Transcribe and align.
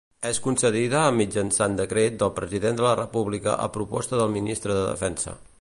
És 0.27 0.37
concedida 0.45 1.01
mitjançant 1.17 1.77
decret 1.81 2.17
del 2.23 2.33
President 2.39 2.81
de 2.81 2.87
la 2.89 2.97
República 3.03 3.57
a 3.67 3.71
proposta 3.79 4.23
del 4.23 4.37
Ministre 4.41 4.81
de 4.81 4.85
Defensa. 4.93 5.41